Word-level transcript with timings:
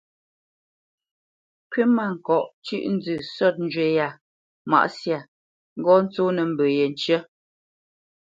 "Kywítmâŋkɔʼ 1.71 2.45
ncyə̂ʼ 2.63 2.85
nzə 2.95 3.13
sə̂t 3.35 3.55
njywí 3.63 3.87
yâ 3.97 4.07
mǎʼ 4.69 4.87
syâ; 4.97 5.19
ŋgɔ́ 5.79 5.97
ntsônə́ 6.05 6.45
mbə 6.51 6.65
yé 6.77 6.85
ncə́." 6.93 7.19